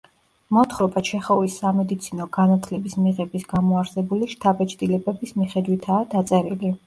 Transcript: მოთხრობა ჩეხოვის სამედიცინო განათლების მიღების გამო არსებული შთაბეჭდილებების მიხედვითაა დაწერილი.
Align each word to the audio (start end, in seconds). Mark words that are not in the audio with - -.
მოთხრობა 0.55 1.01
ჩეხოვის 1.09 1.57
სამედიცინო 1.63 2.25
განათლების 2.37 2.97
მიღების 3.03 3.45
გამო 3.53 3.77
არსებული 3.83 4.29
შთაბეჭდილებების 4.33 5.35
მიხედვითაა 5.43 6.09
დაწერილი. 6.15 6.73